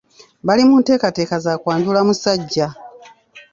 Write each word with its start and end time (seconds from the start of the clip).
Bali 0.45 0.63
mu 0.69 0.75
nteekateeka 0.81 1.35
za 1.45 1.53
kwajula 1.61 1.99
musajja. 2.07 2.67